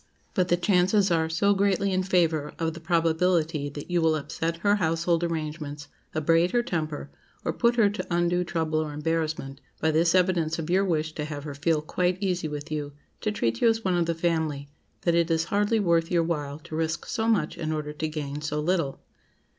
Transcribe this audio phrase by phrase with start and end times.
[0.33, 4.57] But the chances are so greatly in favor of the probability that you will upset
[4.65, 7.11] her household arrangements, abrade her temper,
[7.45, 11.25] or put her to undue trouble or embarrassment, by this evidence of your wish to
[11.25, 14.69] have her feel quite easy with you, to treat you as one of the family,
[15.01, 18.41] that it is hardly worth your while to risk so much in order to gain
[18.41, 19.01] so little.